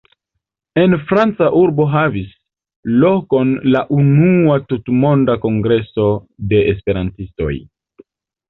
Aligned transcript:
En 0.83 0.93
franca 1.09 1.49
urbo 1.63 1.85
havis 1.95 2.31
lokon 3.05 3.53
la 3.75 3.83
unua 3.99 4.57
tutmonda 4.73 5.39
kongreso 5.47 6.09
de 6.55 6.67
Esperantistoj. 6.75 7.53